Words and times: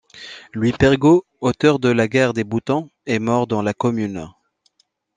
Louis 0.55 0.71
Pergaud, 0.71 1.25
auteur 1.41 1.77
de 1.77 1.87
La 1.89 2.07
Guerre 2.07 2.33
des 2.33 2.43
boutons, 2.43 2.89
est 3.05 3.19
mort 3.19 3.45
dans 3.45 3.61
la 3.61 3.75
commune. 3.75 4.27